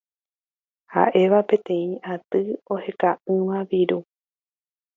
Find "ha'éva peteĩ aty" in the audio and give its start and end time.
0.93-2.43